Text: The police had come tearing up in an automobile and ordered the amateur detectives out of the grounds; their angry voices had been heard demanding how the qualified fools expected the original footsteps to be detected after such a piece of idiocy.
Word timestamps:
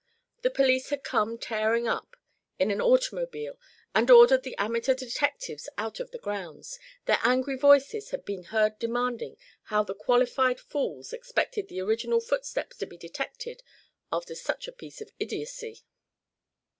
The 0.41 0.49
police 0.49 0.89
had 0.89 1.03
come 1.03 1.37
tearing 1.37 1.87
up 1.87 2.15
in 2.57 2.71
an 2.71 2.81
automobile 2.81 3.59
and 3.93 4.09
ordered 4.09 4.41
the 4.41 4.57
amateur 4.57 4.95
detectives 4.95 5.69
out 5.77 5.99
of 5.99 6.09
the 6.09 6.17
grounds; 6.17 6.79
their 7.05 7.19
angry 7.21 7.55
voices 7.55 8.09
had 8.09 8.25
been 8.25 8.45
heard 8.45 8.79
demanding 8.79 9.37
how 9.65 9.83
the 9.83 9.93
qualified 9.93 10.59
fools 10.59 11.13
expected 11.13 11.67
the 11.67 11.81
original 11.81 12.19
footsteps 12.19 12.77
to 12.77 12.87
be 12.87 12.97
detected 12.97 13.61
after 14.11 14.33
such 14.33 14.67
a 14.67 14.71
piece 14.71 15.01
of 15.01 15.11
idiocy. 15.19 15.81